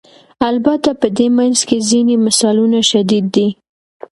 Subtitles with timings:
[0.49, 3.47] البته په دې منځ کې ځینې مثالونه شدید دي.